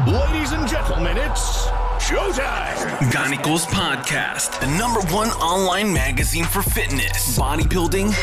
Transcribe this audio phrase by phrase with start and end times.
[0.00, 1.66] Ladies and gentlemen, it's
[1.98, 2.98] showtime.
[3.12, 8.14] Ganicos Podcast, the number one online magazine for fitness, bodybuilding,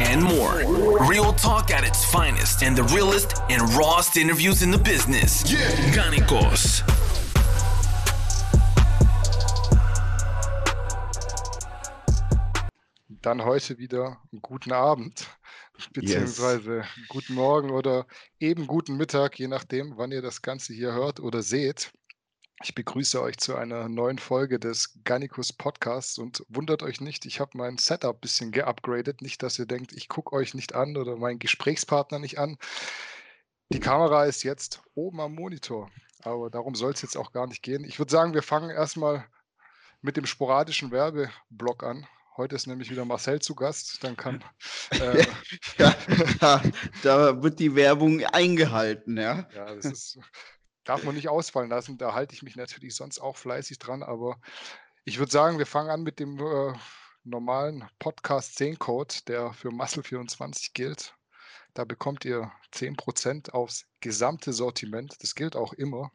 [0.00, 0.62] and more.
[1.08, 5.42] Real talk at its finest and the realest and rawest interviews in the business.
[5.52, 5.58] Yeah.
[5.92, 6.84] Ganicos.
[13.20, 15.26] Dann heute wieder guten Abend,
[15.92, 17.08] beziehungsweise yes.
[17.08, 18.06] guten Morgen oder
[18.40, 21.92] eben guten Mittag, je nachdem, wann ihr das Ganze hier hört oder seht.
[22.62, 27.40] Ich begrüße euch zu einer neuen Folge des Gannikus Podcasts und wundert euch nicht, ich
[27.40, 29.22] habe mein Setup ein bisschen geupgradet.
[29.22, 32.56] Nicht, dass ihr denkt, ich gucke euch nicht an oder meinen Gesprächspartner nicht an.
[33.70, 35.90] Die Kamera ist jetzt oben am Monitor,
[36.22, 37.84] aber darum soll es jetzt auch gar nicht gehen.
[37.84, 39.26] Ich würde sagen, wir fangen erstmal
[40.00, 42.06] mit dem sporadischen Werbeblock an.
[42.36, 44.02] Heute ist nämlich wieder Marcel zu Gast.
[44.02, 44.44] Dann kann.
[44.90, 45.26] Äh,
[45.78, 45.94] ja,
[46.40, 46.62] da,
[47.02, 49.48] da, wird die Werbung eingehalten, ja.
[49.54, 50.18] Ja, das ist,
[50.84, 51.98] darf man nicht ausfallen lassen.
[51.98, 54.02] Da halte ich mich natürlich sonst auch fleißig dran.
[54.02, 54.38] Aber
[55.04, 56.74] ich würde sagen, wir fangen an mit dem äh,
[57.24, 61.14] normalen Podcast 10 Code, der für Muscle 24 gilt.
[61.72, 65.16] Da bekommt ihr 10% aufs gesamte Sortiment.
[65.20, 66.12] Das gilt auch immer.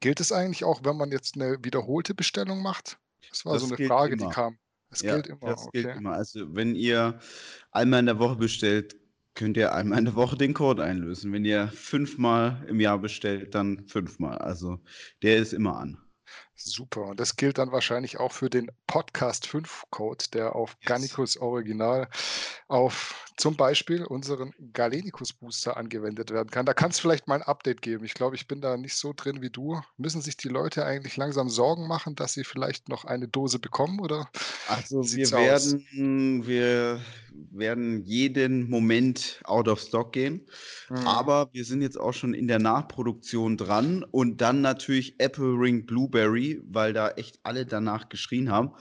[0.00, 2.98] Gilt es eigentlich auch, wenn man jetzt eine wiederholte Bestellung macht?
[3.28, 4.28] Das war das so eine Frage, immer.
[4.28, 4.58] die kam.
[4.90, 5.50] Das ja, gilt immer.
[5.50, 5.82] Das okay.
[5.82, 6.12] gilt immer.
[6.12, 7.18] Also wenn ihr
[7.70, 8.96] einmal in der Woche bestellt,
[9.34, 11.32] könnt ihr einmal in der Woche den Code einlösen.
[11.32, 14.38] Wenn ihr fünfmal im Jahr bestellt, dann fünfmal.
[14.38, 14.80] Also
[15.22, 15.98] der ist immer an.
[16.60, 17.06] Super.
[17.06, 20.88] Und das gilt dann wahrscheinlich auch für den Podcast 5 Code, der auf yes.
[20.88, 22.08] Gannicus Original
[22.66, 26.66] auf zum Beispiel unseren Galenicus Booster angewendet werden kann.
[26.66, 28.04] Da kannst du vielleicht mal ein Update geben.
[28.04, 29.80] Ich glaube, ich bin da nicht so drin wie du.
[29.96, 34.00] Müssen sich die Leute eigentlich langsam Sorgen machen, dass sie vielleicht noch eine Dose bekommen
[34.00, 34.28] oder?
[34.66, 37.00] Also wir werden, wir
[37.52, 40.46] werden jeden Moment out of stock gehen.
[40.90, 41.06] Mhm.
[41.06, 45.86] Aber wir sind jetzt auch schon in der Nachproduktion dran und dann natürlich Apple Ring
[45.86, 48.74] Blueberry, weil da echt alle danach geschrien haben.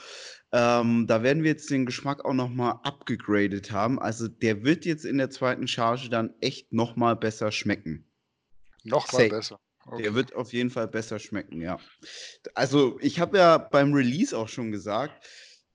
[0.51, 3.99] Ähm, da werden wir jetzt den Geschmack auch nochmal abgegradet haben.
[3.99, 8.05] Also der wird jetzt in der zweiten Charge dann echt nochmal besser schmecken.
[8.83, 9.59] Nochmal besser.
[9.85, 10.03] Okay.
[10.03, 11.79] Der wird auf jeden Fall besser schmecken, ja.
[12.53, 15.25] Also ich habe ja beim Release auch schon gesagt,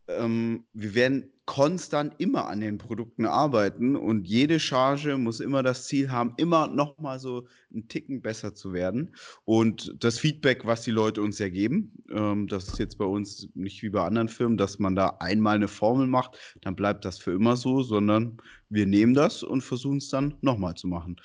[0.09, 5.87] ähm, wir werden konstant immer an den Produkten arbeiten und jede Charge muss immer das
[5.87, 9.17] Ziel haben, immer noch mal so einen Ticken besser zu werden.
[9.45, 13.49] Und das Feedback, was die Leute uns ja geben, ähm, das ist jetzt bei uns
[13.55, 17.19] nicht wie bei anderen Firmen, dass man da einmal eine Formel macht, dann bleibt das
[17.19, 18.39] für immer so, sondern
[18.69, 21.17] wir nehmen das und versuchen es dann nochmal zu machen.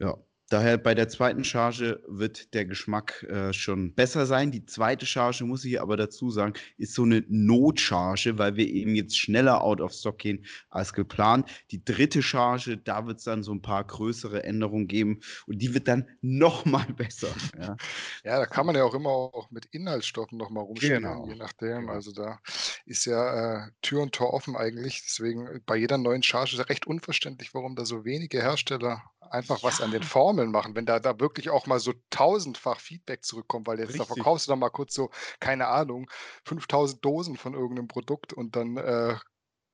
[0.00, 0.16] Ja.
[0.48, 4.52] Daher bei der zweiten Charge wird der Geschmack äh, schon besser sein.
[4.52, 8.94] Die zweite Charge, muss ich aber dazu sagen, ist so eine Notcharge, weil wir eben
[8.94, 11.50] jetzt schneller out of stock gehen als geplant.
[11.72, 15.74] Die dritte Charge, da wird es dann so ein paar größere Änderungen geben und die
[15.74, 17.28] wird dann nochmal besser.
[17.58, 17.76] Ja.
[18.24, 21.26] ja, da kann man ja auch immer auch mit Inhaltsstoffen nochmal rumspielen, genau.
[21.26, 21.80] je nachdem.
[21.80, 21.92] Genau.
[21.92, 22.38] Also da
[22.84, 25.02] ist ja äh, Tür und Tor offen eigentlich.
[25.04, 29.62] Deswegen bei jeder neuen Charge ist es recht unverständlich, warum da so wenige Hersteller einfach
[29.62, 33.66] was an den Formeln machen, wenn da, da wirklich auch mal so tausendfach Feedback zurückkommt,
[33.66, 34.08] weil jetzt Richtig.
[34.08, 35.10] da verkaufst du dann mal kurz so,
[35.40, 36.10] keine Ahnung,
[36.44, 39.16] 5000 Dosen von irgendeinem Produkt und dann äh,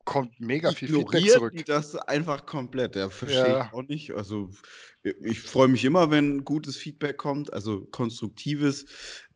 [0.05, 1.53] kommt mega viel Feedback zurück.
[1.57, 3.67] Die das einfach komplett, ja, verstehe ja.
[3.67, 4.12] ich auch nicht.
[4.12, 4.51] Also
[5.03, 8.87] ich freue mich immer, wenn gutes Feedback kommt, also konstruktives,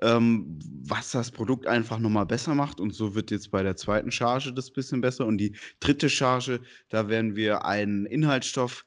[0.01, 2.81] ähm, was das Produkt einfach nochmal besser macht.
[2.81, 5.27] Und so wird jetzt bei der zweiten Charge das bisschen besser.
[5.27, 8.87] Und die dritte Charge, da werden wir einen Inhaltsstoff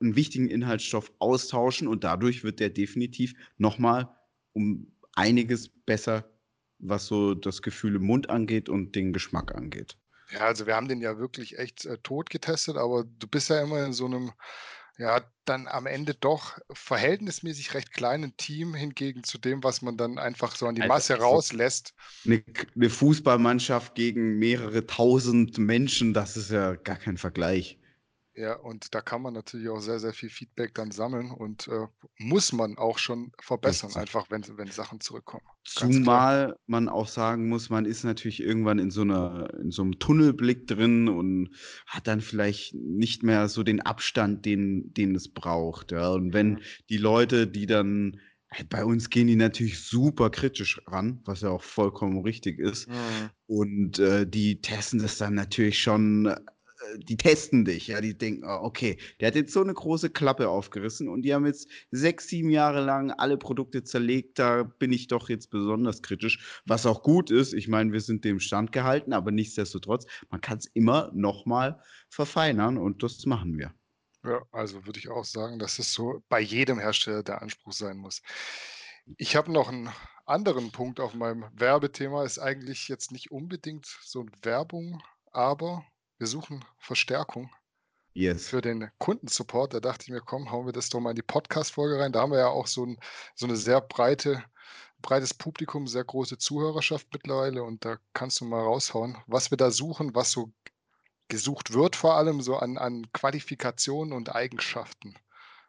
[0.00, 4.08] einen wichtigen Inhaltsstoff austauschen und dadurch wird der definitiv nochmal
[4.52, 6.24] um einiges besser,
[6.78, 9.96] was so das Gefühl im Mund angeht und den Geschmack angeht.
[10.30, 13.62] Ja, also wir haben den ja wirklich echt äh, tot getestet, aber du bist ja
[13.62, 14.32] immer in so einem,
[14.98, 20.18] ja, dann am Ende doch verhältnismäßig recht kleinen Team hingegen zu dem, was man dann
[20.18, 21.94] einfach so an die also Masse rauslässt.
[22.24, 22.42] Eine,
[22.74, 27.78] eine Fußballmannschaft gegen mehrere tausend Menschen, das ist ja gar kein Vergleich.
[28.36, 31.86] Ja, und da kann man natürlich auch sehr, sehr viel Feedback dann sammeln und äh,
[32.18, 34.02] muss man auch schon verbessern, Richtig.
[34.02, 35.42] einfach wenn, wenn Sachen zurückkommen.
[35.64, 39.98] Zumal man auch sagen muss, man ist natürlich irgendwann in so einer, in so einem
[39.98, 41.48] Tunnelblick drin und
[41.86, 45.92] hat dann vielleicht nicht mehr so den Abstand, den, den es braucht.
[45.92, 46.10] Ja.
[46.10, 46.60] Und wenn
[46.90, 48.20] die Leute, die dann
[48.68, 52.88] bei uns gehen die natürlich super kritisch ran, was ja auch vollkommen richtig ist.
[52.88, 53.30] Mhm.
[53.46, 56.34] Und äh, die testen das dann natürlich schon
[56.98, 60.48] die testen dich, ja, die denken, oh, okay, der hat jetzt so eine große Klappe
[60.48, 65.08] aufgerissen und die haben jetzt sechs, sieben Jahre lang alle Produkte zerlegt, da bin ich
[65.08, 67.52] doch jetzt besonders kritisch, was auch gut ist.
[67.54, 72.78] Ich meine, wir sind dem Stand gehalten, aber nichtsdestotrotz, man kann es immer nochmal verfeinern
[72.78, 73.74] und das machen wir.
[74.24, 77.96] Ja, also würde ich auch sagen, dass es so bei jedem Hersteller der Anspruch sein
[77.96, 78.22] muss.
[79.18, 79.88] Ich habe noch einen
[80.24, 82.24] anderen Punkt auf meinem Werbethema.
[82.24, 85.00] Ist eigentlich jetzt nicht unbedingt so Werbung,
[85.32, 85.86] aber
[86.18, 87.50] wir suchen Verstärkung
[88.14, 88.48] Yes.
[88.48, 89.74] für den Kundensupport.
[89.74, 92.12] Da dachte ich mir, komm, hauen wir das doch mal in die Podcast-Folge rein.
[92.12, 92.98] Da haben wir ja auch so, ein,
[93.34, 94.42] so eine sehr breite,
[95.02, 99.70] breites Publikum, sehr große Zuhörerschaft mittlerweile und da kannst du mal raushauen, was wir da
[99.70, 100.50] suchen, was so
[101.28, 105.14] gesucht wird, vor allem so an, an Qualifikationen und Eigenschaften.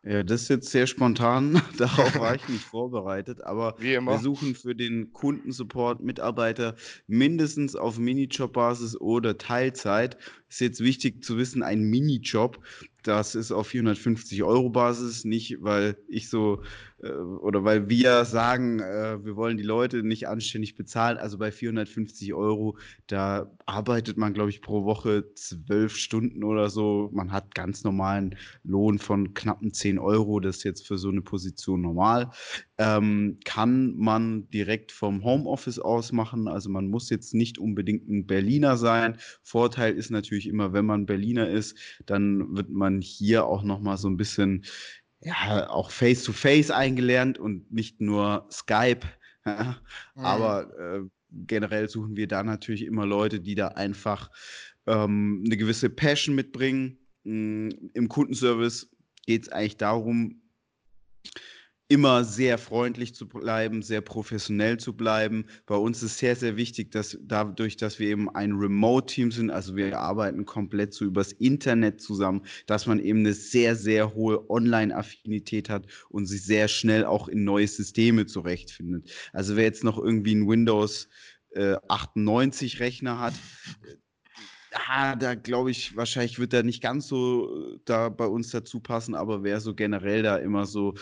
[0.03, 1.61] Ja, das ist jetzt sehr spontan.
[1.77, 3.41] Darauf war ich nicht vorbereitet.
[3.41, 6.75] Aber wir suchen für den Kundensupport Mitarbeiter
[7.07, 10.17] mindestens auf Minijob-Basis oder Teilzeit.
[10.49, 12.59] Ist jetzt wichtig zu wissen, ein Minijob,
[13.03, 16.61] das ist auf 450 Euro Basis, nicht weil ich so
[17.01, 21.17] äh, oder weil wir sagen, äh, wir wollen die Leute nicht anständig bezahlen.
[21.17, 22.77] Also bei 450 Euro,
[23.07, 27.09] da arbeitet man, glaube ich, pro Woche zwölf Stunden oder so.
[27.13, 30.39] Man hat ganz normalen Lohn von knappen 10 Euro.
[30.39, 32.31] Das ist jetzt für so eine Position normal.
[32.77, 36.47] Ähm, kann man direkt vom Homeoffice aus machen.
[36.47, 39.17] Also man muss jetzt nicht unbedingt ein Berliner sein.
[39.43, 43.97] Vorteil ist natürlich immer, wenn man Berliner ist, dann wird man hier auch noch mal
[43.97, 44.63] so ein bisschen
[45.21, 49.01] ja, auch face-to-face eingelernt und nicht nur Skype.
[49.45, 49.77] Ja.
[50.15, 50.25] Mhm.
[50.25, 54.29] Aber äh, generell suchen wir da natürlich immer Leute, die da einfach
[54.85, 56.97] ähm, eine gewisse Passion mitbringen.
[57.23, 58.89] Mm, Im Kundenservice
[59.25, 60.41] geht es eigentlich darum,
[61.89, 65.45] immer sehr freundlich zu bleiben, sehr professionell zu bleiben.
[65.65, 69.75] Bei uns ist sehr, sehr wichtig, dass dadurch, dass wir eben ein Remote-Team sind, also
[69.75, 75.69] wir arbeiten komplett so übers Internet zusammen, dass man eben eine sehr, sehr hohe Online-Affinität
[75.69, 79.09] hat und sich sehr schnell auch in neue Systeme zurechtfindet.
[79.31, 81.07] Also wer jetzt noch irgendwie ein Windows
[81.51, 83.33] äh, 98 Rechner hat,
[84.73, 88.79] Ah, da glaube ich, wahrscheinlich wird er nicht ganz so äh, da bei uns dazu
[88.81, 90.93] passen, aber wer so generell da immer so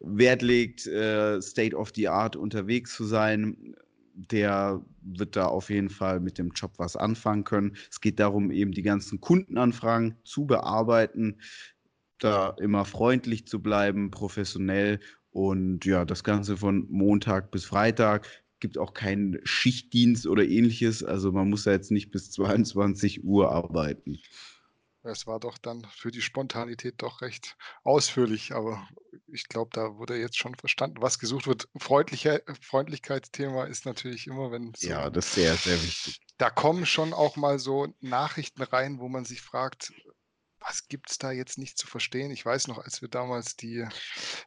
[0.00, 3.76] Wert legt, äh, State of the Art unterwegs zu sein,
[4.14, 7.76] der wird da auf jeden Fall mit dem Job was anfangen können.
[7.90, 11.40] Es geht darum, eben die ganzen Kundenanfragen zu bearbeiten,
[12.18, 18.26] da immer freundlich zu bleiben, professionell und ja, das Ganze von Montag bis Freitag
[18.62, 21.04] gibt auch keinen Schichtdienst oder ähnliches.
[21.04, 24.18] Also man muss da jetzt nicht bis 22 Uhr arbeiten.
[25.04, 28.88] Es war doch dann für die Spontanität doch recht ausführlich, aber
[29.28, 31.68] ich glaube, da wurde jetzt schon verstanden, was gesucht wird.
[31.78, 36.20] Freundlichkeitsthema ist natürlich immer, wenn so, Ja, das ist sehr, sehr wichtig.
[36.38, 39.92] da kommen schon auch mal so Nachrichten rein, wo man sich fragt,
[40.66, 42.30] was gibt es da jetzt nicht zu verstehen?
[42.30, 43.86] Ich weiß noch, als wir damals die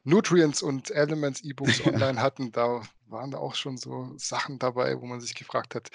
[0.03, 5.05] Nutrients und Elements E-Books online hatten, da waren da auch schon so Sachen dabei, wo
[5.05, 5.89] man sich gefragt hat,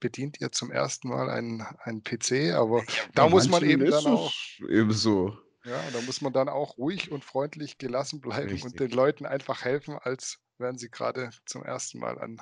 [0.00, 2.54] bedient ihr zum ersten Mal einen, einen PC?
[2.54, 2.84] Aber
[3.14, 5.36] da Bei muss man eben dann auch, es Eben so.
[5.64, 8.64] ja, da muss man dann auch ruhig und freundlich gelassen bleiben Richtig.
[8.64, 12.40] und den Leuten einfach helfen, als wären sie gerade zum ersten Mal an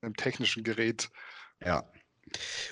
[0.00, 1.10] einem technischen Gerät.
[1.60, 1.90] Ja.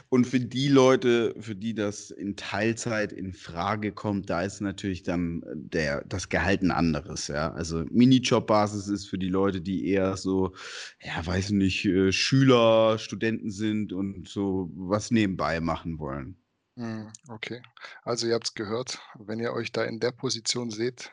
[0.08, 5.02] Und für die Leute, für die das in Teilzeit in Frage kommt, da ist natürlich
[5.02, 7.52] dann äh, der, das Gehalt ein anderes, ja.
[7.52, 10.54] Also Minijob-Basis ist für die Leute, die eher so,
[11.00, 16.36] ja, weiß nicht, äh, Schüler, Studenten sind und so was nebenbei machen wollen.
[16.76, 17.62] Hm, Okay,
[18.02, 21.12] also ihr habt es gehört, wenn ihr euch da in der Position seht,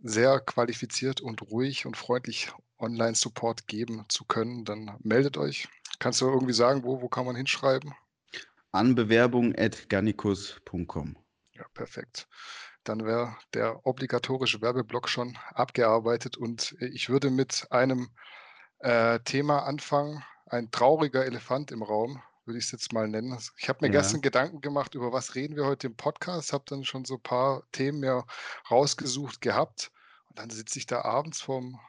[0.00, 5.68] sehr qualifiziert und ruhig und freundlich Online-Support geben zu können, dann meldet euch.
[6.02, 7.94] Kannst du irgendwie sagen, wo, wo kann man hinschreiben?
[8.72, 11.16] An Bewerbung at garnicus.com.
[11.54, 12.28] Ja, perfekt.
[12.84, 18.10] Dann wäre der obligatorische Werbeblock schon abgearbeitet und ich würde mit einem
[18.80, 23.38] äh, Thema anfangen, ein trauriger Elefant im Raum, würde ich es jetzt mal nennen.
[23.58, 24.00] Ich habe mir Ja.
[24.00, 27.22] gestern Gedanken gemacht, über was reden wir heute im Podcast, habe dann schon so ein
[27.22, 28.26] paar Themen mir
[28.70, 29.92] rausgesucht gehabt
[30.28, 31.80] und dann sitze ich da abends vorm,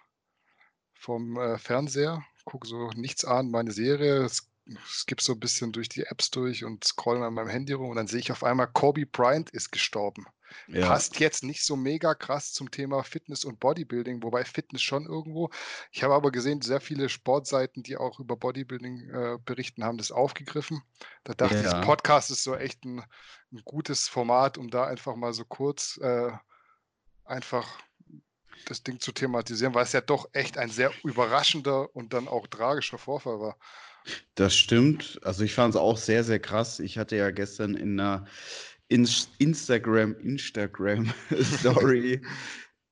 [0.93, 4.49] vorm äh, Fernseher, gucke so nichts an, meine Serie, es,
[4.85, 7.97] skippe so ein bisschen durch die Apps durch und scroll an meinem Handy rum und
[7.97, 10.25] dann sehe ich auf einmal, Kobe Bryant ist gestorben.
[10.67, 10.87] Ja.
[10.87, 15.49] Passt jetzt nicht so mega krass zum Thema Fitness und Bodybuilding, wobei Fitness schon irgendwo.
[15.91, 20.11] Ich habe aber gesehen, sehr viele Sportseiten, die auch über Bodybuilding äh, berichten, haben das
[20.11, 20.83] aufgegriffen.
[21.23, 21.81] Da dachte ich, Ja.
[21.81, 22.99] Podcast ist so echt ein,
[23.51, 26.31] ein gutes Format, um da einfach mal so kurz äh,
[27.25, 27.79] einfach
[28.65, 32.47] das Ding zu thematisieren, weil es ja doch echt ein sehr überraschender und dann auch
[32.47, 33.57] tragischer Vorfall war.
[34.35, 35.19] Das stimmt.
[35.23, 36.79] Also ich fand es auch sehr, sehr krass.
[36.79, 38.25] Ich hatte ja gestern in einer
[38.89, 42.21] Ins- Instagram, Instagram Story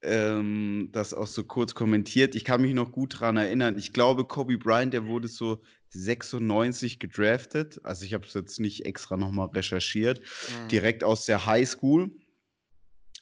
[0.03, 2.33] ähm, das auch so kurz kommentiert.
[2.35, 3.77] Ich kann mich noch gut daran erinnern.
[3.77, 7.79] Ich glaube, Kobe Bryant, der wurde so 96 gedraftet.
[7.83, 10.19] Also ich habe es jetzt nicht extra nochmal recherchiert.
[10.19, 10.67] Mhm.
[10.69, 12.11] Direkt aus der High School.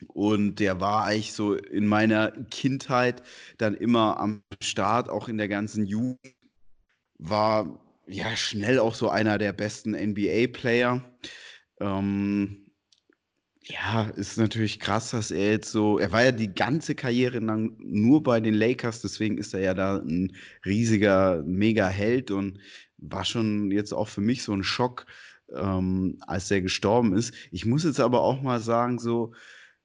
[0.07, 3.21] Und der war eigentlich so in meiner Kindheit
[3.57, 6.19] dann immer am Start, auch in der ganzen Jugend.
[7.17, 11.03] War ja schnell auch so einer der besten NBA-Player.
[11.79, 12.69] Ähm,
[13.69, 17.75] ja, ist natürlich krass, dass er jetzt so, er war ja die ganze Karriere lang
[17.79, 22.59] nur bei den Lakers, deswegen ist er ja da ein riesiger Mega-Held und
[22.97, 25.05] war schon jetzt auch für mich so ein Schock,
[25.53, 27.33] ähm, als er gestorben ist.
[27.51, 29.33] Ich muss jetzt aber auch mal sagen, so,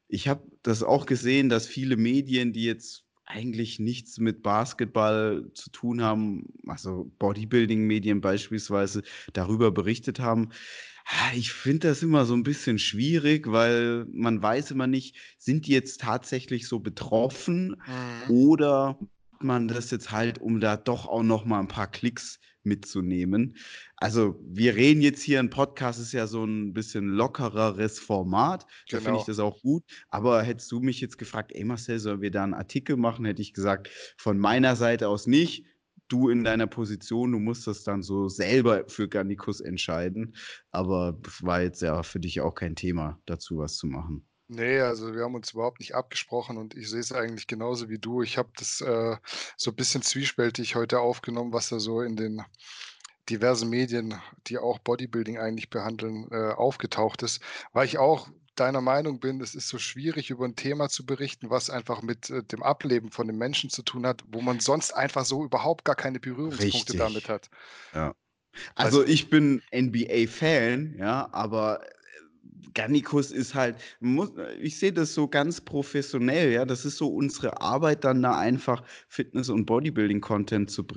[0.08, 5.70] ich habe das auch gesehen, dass viele Medien, die jetzt eigentlich nichts mit Basketball zu
[5.70, 10.50] tun haben, also Bodybuilding-Medien beispielsweise, darüber berichtet haben.
[11.34, 15.72] Ich finde das immer so ein bisschen schwierig, weil man weiß immer nicht, sind die
[15.72, 18.30] jetzt tatsächlich so betroffen mhm.
[18.30, 18.98] oder
[19.40, 23.56] man das jetzt halt, um da doch auch noch mal ein paar Klicks mitzunehmen.
[23.96, 28.66] Also wir reden jetzt hier, ein Podcast ist ja so ein bisschen lockereres Format.
[28.90, 29.26] Da finde ich genau.
[29.26, 29.84] das auch gut.
[30.08, 33.42] Aber hättest du mich jetzt gefragt, ey Marcel, sollen wir da einen Artikel machen, hätte
[33.42, 35.66] ich gesagt, von meiner Seite aus nicht.
[36.08, 40.36] Du in deiner Position, du musst das dann so selber für Garnikus entscheiden.
[40.70, 44.26] Aber war jetzt ja für dich auch kein Thema, dazu was zu machen.
[44.48, 47.98] Nee, also wir haben uns überhaupt nicht abgesprochen und ich sehe es eigentlich genauso wie
[47.98, 48.22] du.
[48.22, 49.16] Ich habe das äh,
[49.56, 52.42] so ein bisschen zwiespältig heute aufgenommen, was da so in den
[53.30, 57.40] diversen Medien, die auch Bodybuilding eigentlich behandeln, äh, aufgetaucht ist,
[57.72, 61.50] weil ich auch deiner Meinung bin, es ist so schwierig, über ein Thema zu berichten,
[61.50, 64.92] was einfach mit äh, dem Ableben von den Menschen zu tun hat, wo man sonst
[64.92, 66.98] einfach so überhaupt gar keine Berührungspunkte Richtig.
[66.98, 67.50] damit hat.
[67.94, 68.14] Ja.
[68.76, 71.80] Also ich bin NBA-Fan, ja, aber
[72.74, 76.64] Gannikus ist halt, muss, ich sehe das so ganz professionell, ja.
[76.64, 80.92] Das ist so unsere Arbeit, dann da einfach Fitness- und Bodybuilding-Content zu bringen.